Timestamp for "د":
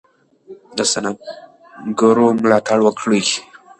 0.77-0.79